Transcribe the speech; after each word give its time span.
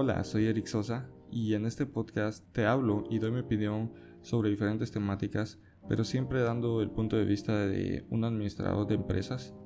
Hola, 0.00 0.22
soy 0.22 0.46
Eric 0.46 0.66
Sosa 0.66 1.08
y 1.28 1.54
en 1.54 1.66
este 1.66 1.84
podcast 1.84 2.44
te 2.52 2.64
hablo 2.66 3.02
y 3.10 3.18
doy 3.18 3.32
mi 3.32 3.40
opinión 3.40 3.92
sobre 4.22 4.48
diferentes 4.48 4.92
temáticas, 4.92 5.58
pero 5.88 6.04
siempre 6.04 6.40
dando 6.40 6.82
el 6.82 6.90
punto 6.92 7.16
de 7.16 7.24
vista 7.24 7.66
de 7.66 8.06
un 8.08 8.22
administrador 8.22 8.86
de 8.86 8.94
empresas 8.94 9.56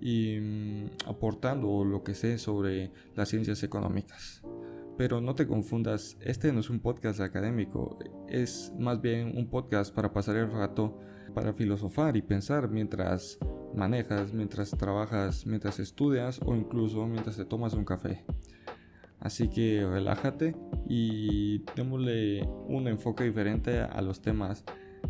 y 0.00 0.38
mm, 0.38 1.08
aportando 1.08 1.82
lo 1.82 2.04
que 2.04 2.14
sé 2.14 2.38
sobre 2.38 2.92
las 3.16 3.30
ciencias 3.30 3.64
económicas. 3.64 4.44
Pero 4.96 5.20
no 5.20 5.34
te 5.34 5.48
confundas, 5.48 6.16
este 6.20 6.52
no 6.52 6.60
es 6.60 6.70
un 6.70 6.78
podcast 6.78 7.18
académico, 7.18 7.98
es 8.28 8.72
más 8.78 9.00
bien 9.00 9.36
un 9.36 9.50
podcast 9.50 9.92
para 9.92 10.12
pasar 10.12 10.36
el 10.36 10.52
rato, 10.52 11.00
para 11.34 11.52
filosofar 11.52 12.16
y 12.16 12.22
pensar 12.22 12.70
mientras 12.70 13.40
manejas, 13.74 14.32
mientras 14.32 14.70
trabajas, 14.70 15.46
mientras 15.46 15.80
estudias 15.80 16.40
o 16.46 16.54
incluso 16.54 17.04
mientras 17.08 17.36
te 17.36 17.44
tomas 17.44 17.74
un 17.74 17.84
café. 17.84 18.24
Así 19.28 19.50
que 19.50 19.86
relájate 19.86 20.56
y 20.88 21.58
démosle 21.76 22.48
un 22.66 22.88
enfoque 22.88 23.24
diferente 23.24 23.80
a 23.80 24.00
los 24.00 24.22
temas 24.22 24.64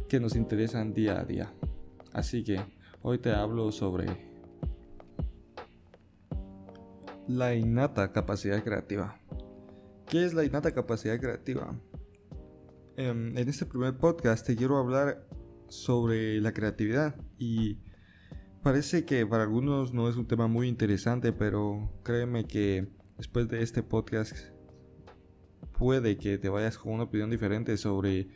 que 0.08 0.18
nos 0.18 0.34
interesan 0.34 0.92
día 0.92 1.20
a 1.20 1.24
día. 1.24 1.54
Así 2.12 2.42
que 2.42 2.60
hoy 3.02 3.20
te 3.20 3.30
hablo 3.30 3.70
sobre 3.70 4.06
la 7.28 7.54
innata 7.54 8.10
capacidad 8.10 8.60
creativa. 8.64 9.20
¿Qué 10.08 10.24
es 10.24 10.34
la 10.34 10.44
innata 10.44 10.72
capacidad 10.74 11.20
creativa? 11.20 11.80
Em, 12.96 13.38
en 13.38 13.48
este 13.48 13.66
primer 13.66 13.98
podcast 13.98 14.44
te 14.44 14.56
quiero 14.56 14.78
hablar 14.78 15.28
sobre 15.68 16.40
la 16.40 16.52
creatividad 16.52 17.14
y 17.38 17.78
parece 18.64 19.04
que 19.04 19.24
para 19.24 19.44
algunos 19.44 19.94
no 19.94 20.08
es 20.08 20.16
un 20.16 20.26
tema 20.26 20.48
muy 20.48 20.66
interesante, 20.66 21.32
pero 21.32 21.92
créeme 22.02 22.48
que 22.48 22.97
después 23.18 23.48
de 23.48 23.62
este 23.62 23.82
podcast 23.82 24.36
puede 25.76 26.16
que 26.16 26.38
te 26.38 26.48
vayas 26.48 26.78
con 26.78 26.92
una 26.92 27.04
opinión 27.04 27.30
diferente 27.30 27.76
sobre 27.76 28.28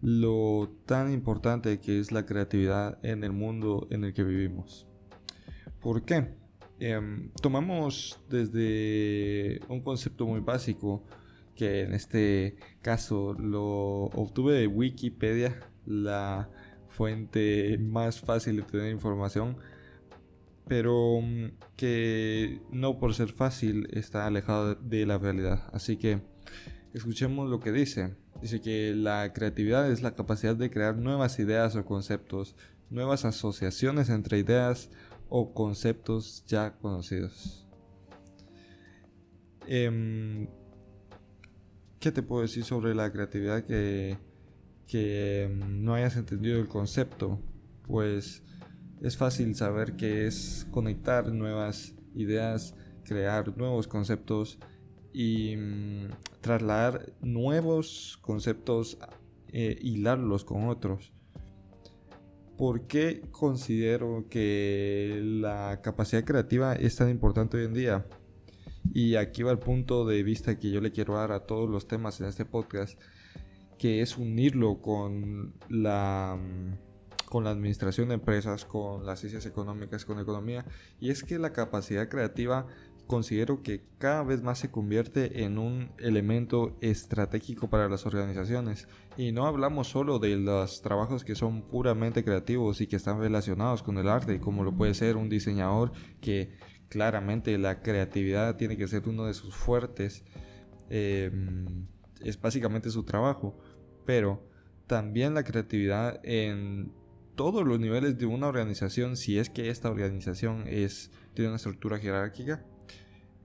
lo 0.00 0.72
tan 0.86 1.12
importante 1.12 1.78
que 1.78 1.98
es 1.98 2.10
la 2.12 2.24
creatividad 2.24 2.98
en 3.04 3.24
el 3.24 3.32
mundo 3.32 3.86
en 3.90 4.04
el 4.04 4.14
que 4.14 4.24
vivimos. 4.24 4.86
¿Por 5.80 6.04
qué? 6.04 6.34
Em, 6.80 7.30
tomamos 7.40 8.20
desde 8.28 9.60
un 9.68 9.82
concepto 9.82 10.26
muy 10.26 10.40
básico, 10.40 11.04
que 11.54 11.82
en 11.82 11.92
este 11.94 12.56
caso 12.80 13.34
lo 13.34 14.04
obtuve 14.06 14.54
de 14.54 14.66
Wikipedia, 14.66 15.60
la 15.86 16.48
fuente 16.88 17.78
más 17.78 18.20
fácil 18.20 18.56
de 18.56 18.62
tener 18.62 18.90
información, 18.90 19.56
pero 20.68 21.20
mm, 21.20 21.52
que 21.76 22.60
no 22.70 22.98
por 22.98 23.14
ser 23.14 23.32
fácil 23.32 23.88
está 23.92 24.26
alejado 24.26 24.74
de 24.74 25.06
la 25.06 25.18
realidad. 25.18 25.64
Así 25.72 25.96
que 25.96 26.20
escuchemos 26.94 27.48
lo 27.50 27.60
que 27.60 27.72
dice. 27.72 28.14
Dice 28.40 28.60
que 28.60 28.94
la 28.94 29.32
creatividad 29.32 29.90
es 29.90 30.02
la 30.02 30.14
capacidad 30.14 30.56
de 30.56 30.70
crear 30.70 30.96
nuevas 30.96 31.38
ideas 31.38 31.76
o 31.76 31.84
conceptos, 31.84 32.56
nuevas 32.90 33.24
asociaciones 33.24 34.08
entre 34.10 34.38
ideas 34.38 34.90
o 35.28 35.54
conceptos 35.54 36.44
ya 36.46 36.72
conocidos. 36.78 37.66
Em, 39.66 40.48
¿Qué 42.00 42.10
te 42.10 42.22
puedo 42.22 42.42
decir 42.42 42.64
sobre 42.64 42.94
la 42.94 43.12
creatividad 43.12 43.64
que, 43.64 44.18
que 44.88 45.44
em, 45.44 45.84
no 45.84 45.94
hayas 45.94 46.16
entendido 46.16 46.58
el 46.58 46.68
concepto? 46.68 47.40
Pues 47.86 48.42
es 49.02 49.16
fácil 49.16 49.54
saber 49.56 49.96
que 49.96 50.26
es 50.26 50.66
conectar 50.70 51.32
nuevas 51.32 51.94
ideas, 52.14 52.76
crear 53.04 53.56
nuevos 53.56 53.88
conceptos 53.88 54.58
y 55.12 55.56
mm, 55.56 56.08
trasladar 56.40 57.12
nuevos 57.20 58.18
conceptos, 58.22 58.98
e 59.52 59.76
hilarlos 59.82 60.44
con 60.44 60.68
otros. 60.68 61.12
¿Por 62.56 62.86
qué 62.86 63.22
considero 63.32 64.26
que 64.30 65.20
la 65.22 65.80
capacidad 65.82 66.24
creativa 66.24 66.74
es 66.74 66.96
tan 66.96 67.10
importante 67.10 67.58
hoy 67.58 67.64
en 67.64 67.74
día? 67.74 68.06
Y 68.94 69.16
aquí 69.16 69.42
va 69.42 69.50
el 69.50 69.58
punto 69.58 70.06
de 70.06 70.22
vista 70.22 70.58
que 70.58 70.70
yo 70.70 70.80
le 70.80 70.92
quiero 70.92 71.16
dar 71.16 71.32
a 71.32 71.40
todos 71.40 71.68
los 71.68 71.86
temas 71.86 72.20
en 72.20 72.28
este 72.28 72.44
podcast, 72.44 72.98
que 73.78 74.00
es 74.00 74.16
unirlo 74.16 74.80
con 74.80 75.54
la, 75.68 76.38
con 77.32 77.44
la 77.44 77.50
administración 77.50 78.08
de 78.08 78.16
empresas, 78.16 78.66
con 78.66 79.06
las 79.06 79.20
ciencias 79.20 79.46
económicas, 79.46 80.04
con 80.04 80.20
economía. 80.20 80.66
Y 81.00 81.08
es 81.08 81.24
que 81.24 81.38
la 81.38 81.54
capacidad 81.54 82.10
creativa 82.10 82.66
considero 83.06 83.62
que 83.62 83.86
cada 83.96 84.22
vez 84.22 84.42
más 84.42 84.58
se 84.58 84.70
convierte 84.70 85.42
en 85.42 85.56
un 85.56 85.92
elemento 85.96 86.76
estratégico 86.82 87.70
para 87.70 87.88
las 87.88 88.04
organizaciones. 88.04 88.86
Y 89.16 89.32
no 89.32 89.46
hablamos 89.46 89.88
solo 89.88 90.18
de 90.18 90.36
los 90.36 90.82
trabajos 90.82 91.24
que 91.24 91.34
son 91.34 91.62
puramente 91.62 92.22
creativos 92.22 92.82
y 92.82 92.86
que 92.86 92.96
están 92.96 93.18
relacionados 93.18 93.82
con 93.82 93.96
el 93.96 94.08
arte, 94.08 94.38
como 94.38 94.62
lo 94.62 94.76
puede 94.76 94.92
ser 94.92 95.16
un 95.16 95.30
diseñador 95.30 95.92
que 96.20 96.58
claramente 96.90 97.56
la 97.56 97.80
creatividad 97.80 98.56
tiene 98.58 98.76
que 98.76 98.88
ser 98.88 99.08
uno 99.08 99.24
de 99.24 99.32
sus 99.32 99.56
fuertes. 99.56 100.22
Em, 100.90 101.86
es 102.20 102.38
básicamente 102.38 102.90
su 102.90 103.04
trabajo. 103.04 103.58
Pero 104.04 104.46
también 104.86 105.32
la 105.32 105.44
creatividad 105.44 106.20
en 106.24 106.92
todos 107.34 107.66
los 107.66 107.80
niveles 107.80 108.18
de 108.18 108.26
una 108.26 108.48
organización, 108.48 109.16
si 109.16 109.38
es 109.38 109.50
que 109.50 109.70
esta 109.70 109.90
organización 109.90 110.64
es, 110.66 111.10
tiene 111.34 111.48
una 111.48 111.56
estructura 111.56 111.98
jerárquica, 111.98 112.64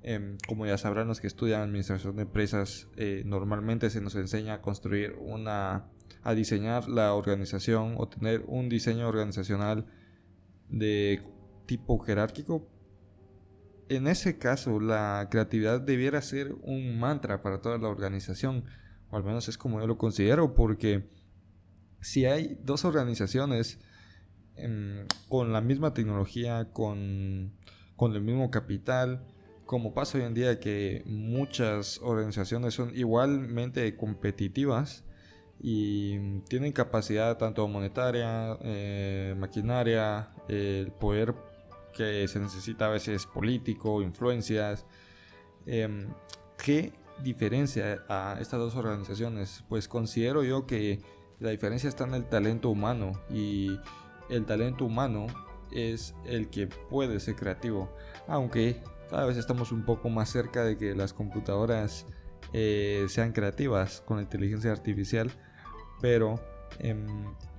Em, 0.09 0.37
como 0.47 0.65
ya 0.65 0.77
sabrán 0.77 1.09
los 1.09 1.19
que 1.19 1.27
estudian 1.27 1.61
administración 1.61 2.15
de 2.15 2.21
empresas, 2.21 2.87
eh, 2.95 3.23
normalmente 3.25 3.89
se 3.89 3.99
nos 3.99 4.15
enseña 4.15 4.53
a 4.53 4.61
construir 4.61 5.17
una, 5.19 5.89
a 6.23 6.33
diseñar 6.33 6.87
la 6.87 7.13
organización 7.13 7.95
o 7.97 8.07
tener 8.07 8.45
un 8.47 8.69
diseño 8.69 9.05
organizacional 9.09 9.85
de 10.69 11.21
tipo 11.65 11.99
jerárquico. 11.99 12.69
En 13.89 14.07
ese 14.07 14.37
caso, 14.37 14.79
la 14.79 15.27
creatividad 15.29 15.81
debiera 15.81 16.21
ser 16.21 16.53
un 16.61 16.97
mantra 16.99 17.41
para 17.41 17.61
toda 17.61 17.77
la 17.77 17.89
organización, 17.89 18.63
o 19.09 19.17
al 19.17 19.25
menos 19.25 19.49
es 19.49 19.57
como 19.57 19.81
yo 19.81 19.87
lo 19.87 19.97
considero, 19.97 20.53
porque 20.53 21.09
si 22.07 22.25
hay 22.25 22.57
dos 22.63 22.85
organizaciones 22.85 23.79
em, 24.55 25.05
con 25.27 25.51
la 25.51 25.59
misma 25.59 25.93
tecnología, 25.93 26.69
con, 26.71 27.51
con 27.97 28.13
el 28.15 28.21
mismo 28.21 28.49
capital, 28.49 29.25
como 29.65 29.93
pasa 29.93 30.17
hoy 30.17 30.23
en 30.23 30.33
día 30.33 30.57
que 30.61 31.03
muchas 31.05 31.99
organizaciones 32.01 32.75
son 32.75 32.95
igualmente 32.95 33.97
competitivas 33.97 35.03
y 35.59 36.39
tienen 36.47 36.71
capacidad 36.71 37.37
tanto 37.37 37.67
monetaria, 37.67 38.57
eh, 38.61 39.35
maquinaria, 39.37 40.29
el 40.47 40.93
poder 40.93 41.35
que 41.93 42.25
se 42.29 42.39
necesita 42.39 42.85
a 42.85 42.89
veces 42.89 43.25
político, 43.25 44.01
influencias. 44.01 44.85
Em, 45.65 46.07
¿Qué 46.57 46.93
diferencia 47.21 48.05
a 48.07 48.37
estas 48.39 48.61
dos 48.61 48.77
organizaciones? 48.77 49.65
Pues 49.67 49.89
considero 49.89 50.41
yo 50.45 50.65
que 50.65 51.01
la 51.39 51.51
diferencia 51.51 51.87
está 51.87 52.05
en 52.05 52.13
el 52.13 52.25
talento 52.25 52.69
humano 52.69 53.11
y 53.29 53.79
el 54.29 54.45
talento 54.45 54.85
humano 54.85 55.27
es 55.71 56.15
el 56.25 56.49
que 56.49 56.67
puede 56.67 57.19
ser 57.19 57.35
creativo, 57.35 57.93
aunque 58.27 58.81
cada 59.09 59.25
vez 59.25 59.37
estamos 59.37 59.71
un 59.71 59.83
poco 59.83 60.09
más 60.09 60.29
cerca 60.29 60.63
de 60.63 60.77
que 60.77 60.95
las 60.95 61.13
computadoras 61.13 62.05
eh, 62.53 63.05
sean 63.09 63.31
creativas 63.31 64.01
con 64.01 64.17
la 64.17 64.23
inteligencia 64.23 64.71
artificial, 64.71 65.31
pero 66.01 66.39
em, 66.79 67.07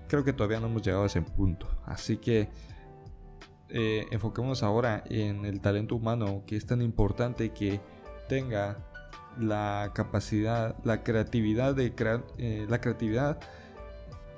creo 0.09 0.25
que 0.25 0.33
todavía 0.33 0.61
no 0.61 0.67
hemos 0.67 0.83
llegado 0.83 1.05
a 1.05 1.07
ese 1.07 1.23
punto. 1.23 1.69
Así 1.85 2.17
que 2.19 2.49
eh, 3.69 4.07
enfoquémonos 4.11 4.63
ahora 4.63 5.05
en 5.07 5.45
el 5.45 5.61
talento 5.61 5.97
humano 5.97 6.43
que 6.47 6.57
es 6.57 6.67
tan 6.67 6.81
importante 6.83 7.51
que 7.51 7.81
tenga 8.29 8.79
la 9.39 9.93
capacidad, 9.95 10.77
la 10.85 11.03
creatividad 11.03 11.75
de 11.75 11.95
crear, 11.95 12.25
eh, 12.39 12.67
la 12.69 12.81
creatividad 12.81 13.39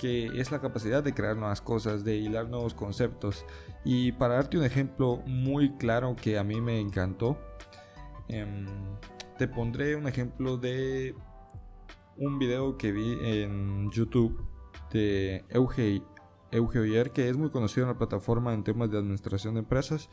que 0.01 0.41
es 0.41 0.51
la 0.51 0.63
capacidad 0.63 1.05
de 1.05 1.13
crear 1.13 1.37
nuevas 1.37 1.61
cosas, 1.61 2.05
de 2.05 2.17
hilar 2.17 2.49
nuevos 2.49 2.73
conceptos. 2.73 3.45
Y 3.85 4.13
para 4.13 4.35
darte 4.35 4.57
un 4.57 4.65
ejemplo 4.65 5.19
muy 5.27 5.77
claro 5.77 6.17
que 6.17 6.39
a 6.39 6.45
mí 6.45 6.61
me 6.61 6.81
encantó, 6.81 7.39
em, 8.29 8.67
te 9.37 9.47
pondré 9.47 9.97
un 9.97 10.09
ejemplo 10.09 10.57
de 10.57 11.15
un 12.17 12.39
video 12.39 12.79
que 12.79 12.93
vi 12.93 13.19
en 13.23 13.91
YouTube 13.91 14.43
de 14.91 15.45
Euge, 15.51 16.03
Euge 16.51 17.11
que 17.13 17.29
es 17.29 17.37
muy 17.37 17.51
conocido 17.51 17.85
en 17.85 17.93
la 17.93 17.99
plataforma 17.99 18.55
en 18.55 18.65
temas 18.65 18.91
de 18.91 18.99
administración 18.99 19.55
de 19.55 19.61
empresas. 19.61 20.09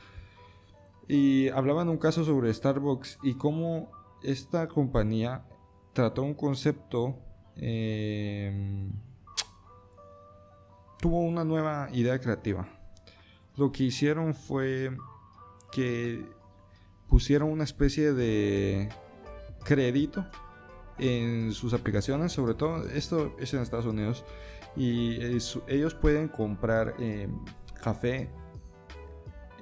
Y 1.07 1.47
hablaban 1.49 1.87
un 1.87 1.97
caso 1.97 2.25
sobre 2.25 2.53
Starbucks 2.53 3.19
y 3.23 3.35
cómo 3.35 3.89
esta 4.21 4.67
compañía 4.67 5.45
trató 5.93 6.23
un 6.23 6.33
concepto 6.33 7.19
eh, 7.55 8.91
tuvo 10.99 11.21
una 11.21 11.43
nueva 11.43 11.89
idea 11.91 12.19
creativa. 12.19 12.67
Lo 13.55 13.71
que 13.71 13.83
hicieron 13.83 14.33
fue 14.33 14.95
que 15.71 16.25
pusieron 17.07 17.49
una 17.49 17.63
especie 17.63 18.13
de 18.13 18.89
crédito 19.63 20.25
en 20.97 21.51
sus 21.51 21.73
aplicaciones, 21.73 22.31
sobre 22.31 22.53
todo 22.53 22.87
esto 22.89 23.35
es 23.39 23.53
en 23.53 23.61
Estados 23.61 23.85
Unidos, 23.85 24.25
y 24.75 25.19
ellos 25.67 25.93
pueden 25.95 26.27
comprar 26.27 26.95
eh, 26.99 27.27
café 27.81 28.29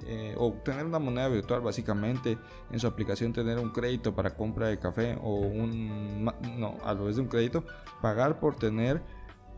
eh, 0.06 0.34
o 0.38 0.52
tener 0.52 0.84
una 0.84 0.98
moneda 0.98 1.28
virtual 1.28 1.62
básicamente 1.62 2.38
en 2.70 2.78
su 2.78 2.86
aplicación 2.86 3.32
tener 3.32 3.58
un 3.58 3.70
crédito 3.70 4.14
para 4.14 4.34
compra 4.36 4.68
de 4.68 4.78
café 4.78 5.18
o 5.22 5.36
un 5.36 6.24
no 6.24 6.76
a 6.84 6.94
través 6.94 7.16
de 7.16 7.22
un 7.22 7.28
crédito 7.28 7.64
pagar 8.02 8.38
por 8.38 8.56
tener 8.56 9.02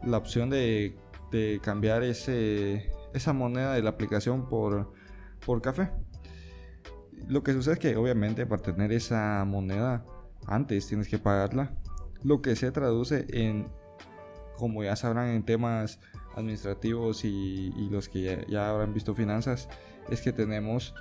la 0.04 0.16
opción 0.16 0.48
de, 0.48 0.96
de 1.30 1.60
cambiar 1.62 2.02
ese 2.02 2.90
esa 3.14 3.32
moneda 3.32 3.74
de 3.74 3.82
la 3.82 3.90
aplicación 3.90 4.48
por, 4.48 4.92
por 5.44 5.62
café 5.62 5.90
lo 7.26 7.42
que 7.42 7.52
sucede 7.52 7.74
es 7.74 7.80
que 7.80 7.96
obviamente 7.96 8.46
para 8.46 8.62
tener 8.62 8.92
esa 8.92 9.44
moneda 9.44 10.04
antes 10.46 10.86
tienes 10.86 11.08
que 11.08 11.18
pagarla 11.18 11.72
lo 12.22 12.42
que 12.42 12.56
se 12.56 12.70
traduce 12.70 13.26
en 13.30 13.66
como 14.58 14.82
ya 14.82 14.96
sabrán 14.96 15.28
en 15.28 15.44
temas 15.44 16.00
administrativos 16.34 17.24
y, 17.24 17.70
los 17.90 18.08
que 18.08 18.44
ya, 18.48 18.68
habrán 18.68 18.94
visto 18.94 19.14
finanzas, 19.14 19.68
es 20.10 20.20
que 20.20 20.32
tenemos 20.32 20.94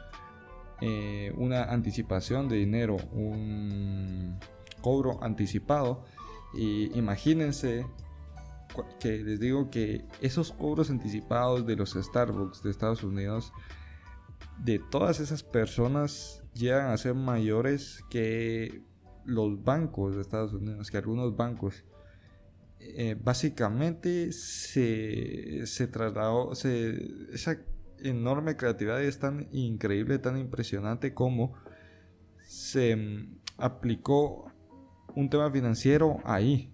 eh, 0.81 1.33
una 1.37 1.63
anticipación 1.63 2.47
de 2.49 2.57
dinero, 2.57 2.97
un 3.11 4.39
cobro 4.81 5.21
anticipado. 5.23 6.05
Y 6.53 6.97
imagínense 6.97 7.85
que 8.99 9.23
les 9.23 9.39
digo 9.39 9.69
que 9.69 10.05
esos 10.21 10.51
cobros 10.51 10.89
anticipados 10.89 11.65
de 11.65 11.75
los 11.75 11.93
Starbucks 11.93 12.63
de 12.63 12.69
Estados 12.69 13.03
Unidos, 13.03 13.53
de 14.57 14.79
todas 14.79 15.19
esas 15.19 15.43
personas, 15.43 16.43
llegan 16.53 16.91
a 16.91 16.97
ser 16.97 17.13
mayores 17.13 18.03
que 18.09 18.81
los 19.25 19.63
bancos 19.63 20.15
de 20.15 20.21
Estados 20.21 20.53
Unidos, 20.53 20.89
que 20.89 20.97
algunos 20.97 21.35
bancos. 21.35 21.83
Eh, 22.79 23.17
básicamente 23.21 24.31
se, 24.31 25.65
se 25.65 25.87
trasladó, 25.87 26.53
esa 26.53 27.57
enorme 27.99 28.55
creatividad 28.55 29.01
es 29.01 29.19
tan 29.19 29.47
increíble, 29.51 30.19
tan 30.19 30.37
impresionante 30.37 31.13
como 31.13 31.53
se 32.43 32.95
mm, 32.95 33.39
aplicó 33.57 34.51
un 35.15 35.29
tema 35.29 35.51
financiero 35.51 36.19
ahí. 36.23 36.71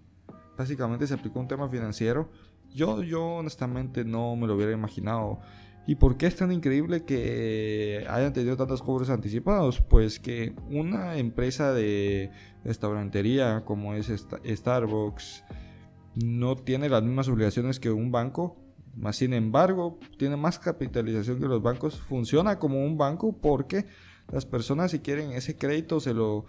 Básicamente 0.56 1.06
se 1.06 1.14
aplicó 1.14 1.40
un 1.40 1.48
tema 1.48 1.68
financiero. 1.68 2.30
Yo, 2.72 3.02
yo 3.02 3.24
honestamente 3.24 4.04
no 4.04 4.36
me 4.36 4.46
lo 4.46 4.54
hubiera 4.54 4.72
imaginado. 4.72 5.40
¿Y 5.86 5.96
por 5.96 6.16
qué 6.16 6.26
es 6.26 6.36
tan 6.36 6.50
increíble 6.50 7.04
que 7.04 8.06
hayan 8.08 8.32
tenido 8.32 8.56
tantos 8.56 8.82
cobros 8.82 9.10
anticipados? 9.10 9.80
Pues 9.82 10.18
que 10.18 10.54
una 10.70 11.18
empresa 11.18 11.74
de 11.74 12.30
restaurantería 12.64 13.64
como 13.64 13.94
es 13.94 14.10
Starbucks, 14.46 15.44
no 16.14 16.56
tiene 16.56 16.88
las 16.88 17.02
mismas 17.02 17.28
obligaciones 17.28 17.80
que 17.80 17.90
un 17.90 18.10
banco, 18.10 18.56
más 18.96 19.16
sin 19.16 19.34
embargo, 19.34 19.98
tiene 20.18 20.36
más 20.36 20.58
capitalización 20.58 21.38
que 21.38 21.46
los 21.46 21.62
bancos, 21.62 22.00
funciona 22.00 22.58
como 22.58 22.84
un 22.84 22.96
banco 22.96 23.36
porque 23.36 23.86
las 24.32 24.46
personas 24.46 24.92
si 24.92 25.00
quieren 25.00 25.32
ese 25.32 25.56
crédito 25.56 26.00
se 26.00 26.14
lo 26.14 26.46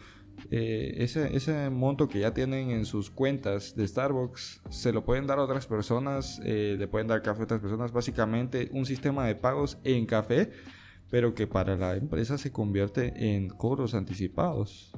eh, 0.52 0.96
ese, 0.98 1.36
ese, 1.36 1.70
monto 1.70 2.08
que 2.08 2.20
ya 2.20 2.34
tienen 2.34 2.72
en 2.72 2.86
sus 2.86 3.10
cuentas 3.10 3.76
de 3.76 3.88
Starbucks 3.88 4.62
se 4.70 4.92
lo 4.92 5.06
pueden 5.06 5.28
dar 5.28 5.40
a 5.40 5.44
otras 5.44 5.68
personas, 5.68 6.42
eh, 6.44 6.76
le 6.78 6.88
pueden 6.88 7.08
dar 7.08 7.22
café 7.22 7.42
a 7.42 7.44
otras 7.46 7.62
personas, 7.62 7.92
básicamente 7.92 8.70
un 8.72 8.86
sistema 8.86 9.26
de 9.26 9.36
pagos 9.36 9.78
en 9.84 10.06
café, 10.06 10.52
pero 11.10 11.34
que 11.34 11.48
para 11.48 11.76
la 11.76 11.96
empresa 11.96 12.38
se 12.38 12.52
convierte 12.52 13.36
en 13.36 13.50
cobros 13.50 13.94
anticipados. 13.94 14.92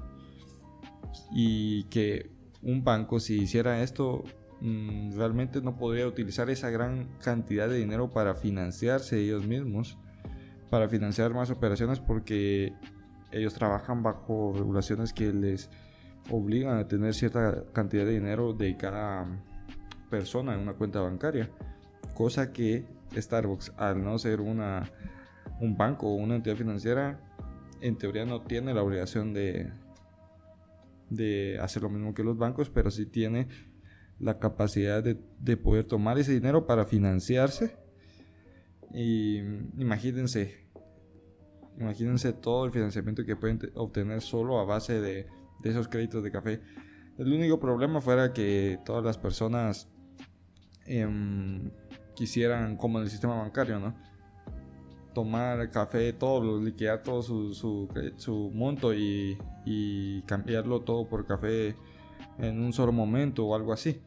Y 1.31 1.85
que 1.85 2.29
un 2.61 2.83
banco 2.83 3.19
si 3.19 3.41
hiciera 3.41 3.81
esto 3.81 4.23
Mm, 4.59 5.15
realmente 5.15 5.61
no 5.61 5.77
podría 5.77 6.07
utilizar 6.07 6.49
esa 6.49 6.69
gran 6.69 7.07
cantidad 7.19 7.69
de 7.69 7.77
dinero 7.77 8.11
para 8.11 8.33
financiarse 8.33 9.19
ellos 9.19 9.45
mismos, 9.45 9.97
para 10.69 10.89
financiar 10.89 11.33
más 11.33 11.51
operaciones 11.51 11.99
porque 11.99 12.73
ellos 13.31 13.53
trabajan 13.53 14.03
bajo 14.03 14.53
regulaciones 14.55 15.13
que 15.13 15.33
les 15.33 15.69
obligan 16.29 16.77
a 16.77 16.87
tener 16.87 17.13
cierta 17.13 17.63
cantidad 17.73 18.05
de 18.05 18.13
dinero 18.13 18.53
de 18.53 18.75
cada 18.77 19.25
persona 20.09 20.53
en 20.53 20.61
una 20.61 20.73
cuenta 20.73 21.01
bancaria, 21.01 21.49
cosa 22.13 22.51
que 22.51 22.85
Starbucks 23.15 23.73
al 23.77 24.03
no 24.03 24.17
ser 24.19 24.41
una 24.41 24.91
un 25.59 25.75
banco 25.75 26.07
o 26.07 26.13
una 26.13 26.35
entidad 26.35 26.55
financiera 26.55 27.19
en 27.81 27.97
teoría 27.97 28.25
no 28.25 28.41
tiene 28.41 28.73
la 28.73 28.83
obligación 28.83 29.33
de 29.33 29.71
de 31.09 31.57
hacer 31.61 31.83
lo 31.83 31.89
mismo 31.89 32.13
que 32.13 32.23
los 32.23 32.37
bancos, 32.37 32.69
pero 32.69 32.91
sí 32.91 33.05
tiene 33.05 33.47
la 34.19 34.39
capacidad 34.39 35.03
de, 35.03 35.57
poder 35.57 35.85
tomar 35.85 36.17
ese 36.17 36.33
dinero 36.33 36.65
para 36.65 36.85
financiarse. 36.85 37.77
Y 38.93 39.37
imagínense, 39.77 40.66
imagínense 41.79 42.33
todo 42.33 42.65
el 42.65 42.71
financiamiento 42.71 43.25
que 43.25 43.35
pueden 43.35 43.59
obtener 43.75 44.21
solo 44.21 44.59
a 44.59 44.65
base 44.65 44.99
de, 44.99 45.27
esos 45.63 45.87
créditos 45.87 46.23
de 46.23 46.31
café. 46.31 46.61
El 47.17 47.33
único 47.33 47.59
problema 47.59 48.01
fuera 48.01 48.33
que 48.33 48.79
todas 48.85 49.03
las 49.03 49.17
personas 49.17 49.89
em, 50.85 51.71
quisieran, 52.15 52.77
como 52.77 52.99
en 52.99 53.05
el 53.05 53.09
sistema 53.09 53.35
bancario, 53.35 53.79
¿no? 53.79 53.95
Tomar 55.13 55.71
café, 55.71 56.13
todo, 56.13 56.61
liquidar 56.61 57.01
todo 57.01 57.23
su, 57.23 57.53
su, 57.53 58.51
monto 58.53 58.93
y, 58.93 59.37
y 59.65 60.21
cambiarlo 60.23 60.81
todo 60.81 61.09
por 61.09 61.25
café 61.25 61.75
en 62.37 62.61
un 62.61 62.71
solo 62.71 62.91
momento 62.91 63.45
o 63.45 63.55
algo 63.55 63.73
así. 63.73 64.01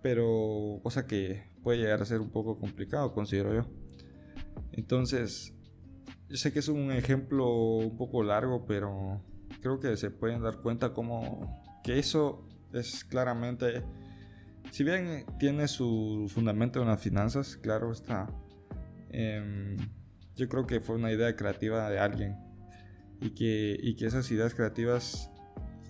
Pero 0.00 0.80
cosa 0.82 1.06
que 1.06 1.50
puede 1.62 1.78
llegar 1.78 2.00
a 2.00 2.06
ser 2.06 2.20
un 2.20 2.30
poco 2.30 2.58
complicado, 2.58 3.12
considero 3.12 3.54
yo. 3.54 3.66
Entonces, 4.72 5.57
yo 6.28 6.36
sé 6.36 6.52
que 6.52 6.58
es 6.58 6.68
un 6.68 6.92
ejemplo 6.92 7.50
un 7.50 7.96
poco 7.96 8.22
largo, 8.22 8.66
pero 8.66 9.22
creo 9.60 9.80
que 9.80 9.96
se 9.96 10.10
pueden 10.10 10.42
dar 10.42 10.58
cuenta 10.58 10.92
como 10.92 11.62
que 11.82 11.98
eso 11.98 12.46
es 12.72 13.04
claramente, 13.04 13.82
si 14.70 14.84
bien 14.84 15.24
tiene 15.38 15.68
su 15.68 16.30
fundamento 16.32 16.82
en 16.82 16.88
las 16.88 17.00
finanzas, 17.00 17.56
claro 17.56 17.92
está, 17.92 18.28
em, 19.10 19.76
yo 20.36 20.48
creo 20.48 20.66
que 20.66 20.80
fue 20.80 20.96
una 20.96 21.10
idea 21.12 21.34
creativa 21.34 21.88
de 21.90 21.98
alguien 21.98 22.36
y 23.20 23.30
que, 23.30 23.78
y 23.82 23.96
que 23.96 24.06
esas 24.06 24.30
ideas 24.30 24.54
creativas 24.54 25.30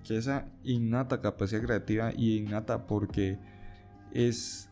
que 0.05 0.17
esa 0.17 0.49
innata 0.63 1.21
capacidad 1.21 1.63
creativa 1.63 2.13
y 2.17 2.39
innata 2.39 2.87
porque 2.87 3.39
es, 4.13 4.68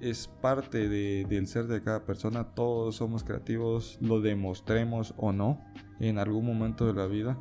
es 0.00 0.28
parte 0.28 0.88
del 0.88 1.46
ser 1.46 1.66
de 1.66 1.82
cada 1.82 2.04
persona, 2.04 2.54
todos 2.54 2.96
somos 2.96 3.24
creativos, 3.24 3.98
lo 4.00 4.20
demostremos 4.20 5.14
o 5.16 5.32
no 5.32 5.60
en 6.00 6.18
algún 6.18 6.46
momento 6.46 6.86
de 6.86 6.94
la 6.94 7.06
vida, 7.06 7.38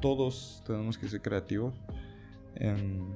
todos 0.00 0.62
tenemos 0.66 0.98
que 0.98 1.08
ser 1.08 1.22
creativos. 1.22 1.74
Em, 2.54 3.14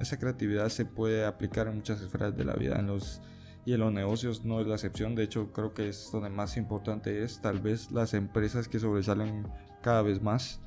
esa 0.00 0.18
creatividad 0.18 0.68
se 0.68 0.84
puede 0.84 1.24
aplicar 1.24 1.66
en 1.66 1.76
muchas 1.76 2.00
esferas 2.00 2.36
de 2.36 2.44
la 2.44 2.54
vida, 2.54 2.78
en 2.78 2.86
los 2.86 3.20
y 3.66 3.72
en 3.72 3.80
los 3.80 3.92
negocios 3.92 4.44
no 4.44 4.60
es 4.60 4.66
la 4.68 4.74
excepción. 4.74 5.16
De 5.16 5.24
hecho, 5.24 5.52
creo 5.52 5.74
que 5.74 5.88
es 5.88 6.08
donde 6.12 6.30
más 6.30 6.56
importante 6.56 7.24
es. 7.24 7.40
Tal 7.42 7.58
vez 7.58 7.90
las 7.90 8.14
empresas 8.14 8.68
que 8.68 8.78
sobresalen 8.78 9.48
cada 9.82 10.02
vez 10.02 10.22
más. 10.22 10.60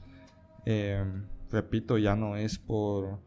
Em, 0.66 1.26
repito, 1.50 1.98
ya 1.98 2.18
no 2.18 2.36
es 2.36 2.60
por, 2.60 3.22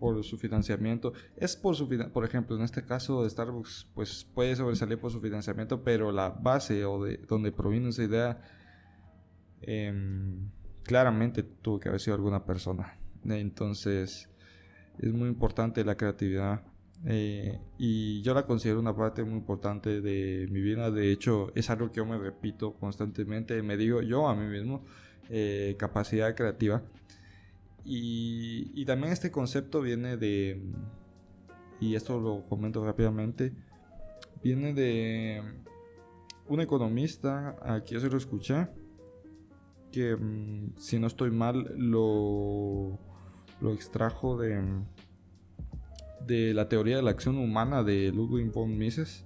por 0.00 0.24
su 0.24 0.38
financiamiento. 0.38 1.12
Es 1.36 1.54
por 1.54 1.76
su 1.76 1.86
por 2.12 2.24
ejemplo, 2.24 2.56
en 2.56 2.62
este 2.62 2.84
caso 2.84 3.22
de 3.22 3.30
Starbucks, 3.30 3.88
pues 3.94 4.26
puede 4.34 4.56
sobresalir 4.56 4.98
por 4.98 5.12
su 5.12 5.20
financiamiento, 5.20 5.84
pero 5.84 6.10
la 6.10 6.30
base 6.30 6.84
o 6.86 7.04
de 7.04 7.18
donde 7.28 7.52
proviene 7.52 7.90
esa 7.90 8.02
idea, 8.02 8.42
em, 9.60 10.50
claramente 10.82 11.42
tuvo 11.42 11.78
que 11.78 11.88
haber 11.88 12.00
sido 12.00 12.16
alguna 12.16 12.44
persona. 12.44 12.98
Entonces, 13.24 14.30
es 14.98 15.12
muy 15.12 15.28
importante 15.28 15.84
la 15.84 15.96
creatividad. 15.96 16.62
Eh, 17.06 17.58
y 17.78 18.20
yo 18.22 18.34
la 18.34 18.44
considero 18.46 18.80
una 18.80 18.94
parte 18.94 19.22
muy 19.24 19.38
importante 19.38 20.00
de 20.00 20.48
mi 20.50 20.60
vida. 20.60 20.90
De 20.90 21.12
hecho, 21.12 21.52
es 21.54 21.70
algo 21.70 21.90
que 21.90 21.98
yo 21.98 22.06
me 22.06 22.18
repito 22.18 22.74
constantemente. 22.74 23.62
Me 23.62 23.76
digo 23.76 24.02
yo 24.02 24.28
a 24.28 24.34
mí 24.34 24.46
mismo, 24.46 24.84
eh, 25.28 25.76
capacidad 25.78 26.34
creativa. 26.34 26.82
Y, 27.84 28.84
también 28.84 29.12
este 29.12 29.30
concepto 29.30 29.80
viene 29.80 30.16
de, 30.16 30.62
y 31.80 31.94
esto 31.94 32.20
lo 32.20 32.44
comento 32.48 32.84
rápidamente, 32.84 33.52
viene 34.42 34.74
de 34.74 35.42
un 36.48 36.60
economista, 36.60 37.56
aquí 37.62 37.94
yo 37.94 38.00
se 38.00 38.10
lo 38.10 38.16
escuché, 38.16 38.68
que 39.92 40.16
mm, 40.16 40.76
si 40.76 40.98
no 40.98 41.06
estoy 41.06 41.30
mal 41.30 41.74
lo, 41.76 42.98
lo 43.60 43.72
extrajo 43.72 44.36
de, 44.36 44.62
de 46.26 46.54
la 46.54 46.68
teoría 46.68 46.96
de 46.96 47.02
la 47.02 47.10
acción 47.10 47.38
humana 47.38 47.82
de 47.82 48.12
Ludwig 48.12 48.52
von 48.52 48.76
Mises, 48.76 49.24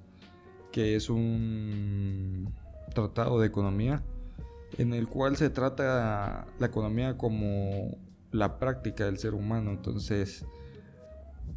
que 0.73 0.96
es 0.96 1.11
un 1.11 2.52
tratado 2.94 3.40
de 3.40 3.46
economía 3.46 4.02
en 4.78 4.92
el 4.92 5.08
cual 5.08 5.37
se 5.37 5.50
trata 5.50 6.46
la 6.58 6.66
economía 6.66 7.16
como 7.16 7.96
la 8.34 8.58
práctica 8.58 9.04
del 9.04 9.18
ser 9.18 9.32
humano. 9.32 9.70
Entonces, 9.70 10.44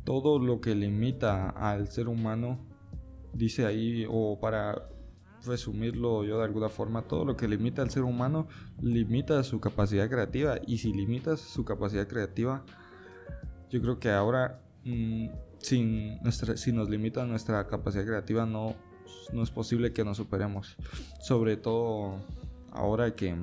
todo 0.03 0.37
lo 0.37 0.61
que 0.61 0.75
limita 0.75 1.49
al 1.49 1.87
ser 1.87 2.07
humano, 2.07 2.59
dice 3.33 3.65
ahí, 3.65 4.05
o 4.07 4.39
para 4.39 4.87
resumirlo 5.43 6.23
yo 6.23 6.37
de 6.37 6.43
alguna 6.43 6.69
forma, 6.69 7.01
todo 7.01 7.25
lo 7.25 7.35
que 7.35 7.47
limita 7.47 7.81
al 7.81 7.89
ser 7.89 8.03
humano 8.03 8.47
limita 8.79 9.43
su 9.43 9.59
capacidad 9.59 10.07
creativa. 10.07 10.59
Y 10.67 10.77
si 10.77 10.93
limitas 10.93 11.39
su 11.41 11.65
capacidad 11.65 12.07
creativa, 12.07 12.63
yo 13.71 13.81
creo 13.81 13.97
que 13.97 14.11
ahora, 14.11 14.61
mm, 14.83 15.29
sin 15.57 16.21
nuestra, 16.21 16.57
si 16.57 16.71
nos 16.71 16.89
limita 16.89 17.25
nuestra 17.25 17.65
capacidad 17.65 18.05
creativa, 18.05 18.45
no, 18.45 18.75
no 19.33 19.41
es 19.41 19.49
posible 19.49 19.93
que 19.93 20.05
nos 20.05 20.17
superemos. 20.17 20.77
Sobre 21.21 21.57
todo 21.57 22.19
ahora 22.71 23.15
que, 23.15 23.35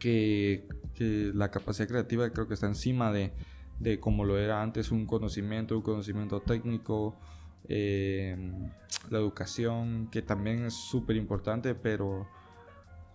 que, 0.00 0.66
la 0.98 1.50
capacidad 1.50 1.88
creativa 1.88 2.30
creo 2.30 2.48
que 2.48 2.54
está 2.54 2.66
encima 2.66 3.12
de, 3.12 3.32
de 3.78 4.00
como 4.00 4.24
lo 4.24 4.38
era 4.38 4.62
antes 4.62 4.90
un 4.90 5.06
conocimiento, 5.06 5.76
un 5.76 5.82
conocimiento 5.82 6.40
técnico, 6.40 7.16
eh, 7.68 8.36
la 9.10 9.18
educación, 9.18 10.08
que 10.10 10.22
también 10.22 10.66
es 10.66 10.74
súper 10.74 11.16
importante, 11.16 11.74
pero, 11.74 12.28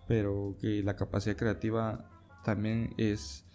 pero 0.06 0.56
que 0.60 0.82
la 0.82 0.96
capacidad 0.96 1.36
creativa 1.36 2.10
también 2.44 2.94
es 2.96 3.46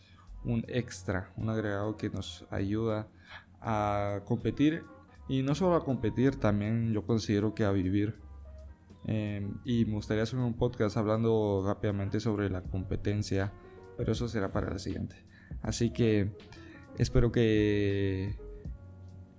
un 0.43 0.63
extra, 0.67 1.31
un 1.37 1.49
agregado 1.49 1.97
que 1.97 2.09
nos 2.09 2.45
ayuda 2.49 3.07
a 3.61 4.21
competir 4.25 4.83
y 5.27 5.43
no 5.43 5.53
solo 5.55 5.75
a 5.75 5.85
competir, 5.85 6.37
también 6.37 6.91
yo 6.91 7.05
considero 7.05 7.53
que 7.53 7.63
a 7.63 7.71
vivir. 7.71 8.15
Em, 9.05 9.59
y 9.63 9.85
me 9.85 9.93
gustaría 9.93 10.23
hacer 10.23 10.39
un 10.39 10.55
podcast 10.55 10.97
hablando 10.97 11.63
rápidamente 11.65 12.19
sobre 12.19 12.49
la 12.49 12.61
competencia, 12.63 13.53
pero 13.99 14.13
eso 14.13 14.29
será 14.29 14.49
para 14.53 14.71
la 14.71 14.79
siguiente. 14.79 15.17
Así 15.61 15.89
que 15.89 16.31
espero 16.97 17.33
que 17.33 18.33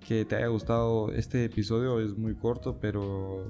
que 0.07 0.23
te 0.23 0.35
haya 0.35 0.47
gustado 0.47 1.11
este 1.11 1.45
episodio. 1.45 1.99
Es 1.99 2.15
muy 2.15 2.35
corto, 2.35 2.77
pero 2.79 3.43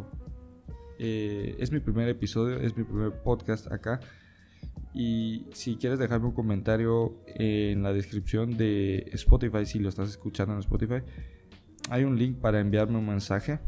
eh, 0.99 1.57
es 1.59 1.69
mi 1.69 1.81
primer 1.81 2.07
episodio, 2.07 2.61
es 2.61 2.77
mi 2.77 2.85
primer 2.85 3.11
podcast 3.23 3.69
acá. 3.73 3.99
Y 4.93 5.47
si 5.51 5.75
quieres 5.75 5.99
dejarme 5.99 6.27
un 6.27 6.33
comentario 6.33 7.17
en 7.27 7.83
la 7.83 7.91
descripción 7.91 8.55
de 8.55 9.09
Spotify, 9.11 9.65
si 9.65 9.79
lo 9.79 9.89
estás 9.89 10.09
escuchando 10.11 10.53
en 10.53 10.59
Spotify, 10.59 11.01
hay 11.89 12.05
un 12.05 12.17
link 12.17 12.37
para 12.37 12.61
enviarme 12.61 12.97
un 12.97 13.07
mensaje 13.07 13.59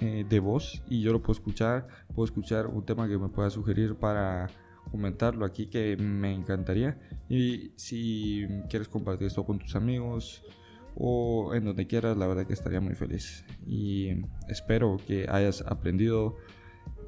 eh, 0.00 0.24
de 0.28 0.40
voz 0.40 0.82
y 0.88 1.02
yo 1.02 1.12
lo 1.12 1.22
puedo 1.22 1.38
escuchar. 1.38 1.86
Puedo 2.16 2.24
escuchar 2.24 2.66
un 2.66 2.84
tema 2.84 3.06
que 3.06 3.16
me 3.16 3.28
pueda 3.28 3.48
sugerir 3.48 3.94
para 3.94 4.50
comentarlo 4.90 5.44
aquí 5.44 5.66
que 5.66 5.96
me 5.96 6.32
encantaría. 6.32 6.98
Y 7.28 7.72
si 7.76 8.46
quieres 8.68 8.88
compartir 8.88 9.26
esto 9.26 9.44
con 9.44 9.58
tus 9.58 9.76
amigos, 9.76 10.42
o 11.00 11.54
en 11.54 11.64
donde 11.64 11.86
quieras, 11.86 12.16
la 12.16 12.26
verdad 12.26 12.46
que 12.46 12.52
estaría 12.52 12.80
muy 12.80 12.94
feliz. 12.94 13.44
Y 13.66 14.10
espero 14.48 14.96
que 15.06 15.26
hayas 15.30 15.62
aprendido 15.62 16.36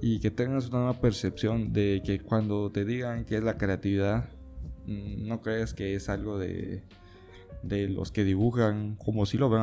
y 0.00 0.20
que 0.20 0.30
tengas 0.30 0.68
una 0.68 0.78
nueva 0.78 1.00
percepción 1.00 1.72
de 1.72 2.00
que 2.04 2.20
cuando 2.20 2.70
te 2.70 2.84
digan 2.84 3.24
que 3.24 3.36
es 3.36 3.42
la 3.42 3.58
creatividad, 3.58 4.28
mm, 4.86 5.26
no 5.26 5.40
creas 5.42 5.74
que 5.74 5.94
es 5.94 6.08
algo 6.08 6.38
de, 6.38 6.84
de 7.62 7.88
los 7.88 8.12
que 8.12 8.24
dibujan, 8.24 8.96
como 8.96 9.26
si 9.26 9.38
lo 9.38 9.50
ven 9.50 9.62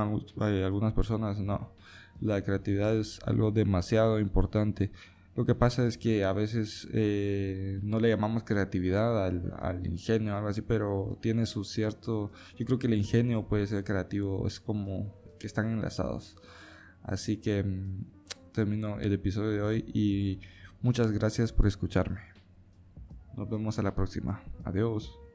algunas 0.64 0.94
personas, 0.94 1.40
no. 1.40 1.72
La 2.20 2.42
creatividad 2.44 2.96
es 2.98 3.20
algo 3.26 3.52
demasiado 3.52 4.20
importante 4.20 4.92
lo 5.38 5.46
que 5.46 5.54
pasa 5.54 5.86
es 5.86 6.00
que 6.00 6.26
a 6.26 6.34
veces 6.34 6.88
eh, 6.94 7.80
no 7.84 8.00
le 8.00 8.10
llamamos 8.10 8.44
creatividad 8.44 9.24
al, 9.28 9.86
ingenio 9.86 10.34
o 10.34 10.38
algo 10.38 10.50
así, 10.50 10.64
pero 10.64 11.20
tiene 11.22 11.46
su 11.46 11.64
cierto... 11.64 12.32
Yo 12.58 12.66
creo 12.66 12.80
que 12.80 12.88
el 12.88 12.96
ingenio 12.96 13.48
puede 13.48 13.68
ser 13.68 13.84
creativo, 13.84 14.48
es 14.48 14.60
como 14.60 15.14
que 15.40 15.46
están 15.46 15.72
enlazados. 15.72 16.38
Así 17.04 17.38
que 17.38 17.64
mm, 17.64 18.06
termino 18.52 19.00
el 19.00 19.14
episodio 19.14 19.52
de 19.52 19.62
hoy 19.62 19.86
y 19.94 20.40
muchas 20.82 21.12
gracias 21.12 21.54
por 21.54 21.68
escucharme. 21.68 22.22
Nos 23.36 23.48
vemos 23.48 23.78
a 23.78 23.84
la 23.84 23.94
próxima. 23.94 24.42
Adiós. 24.64 25.27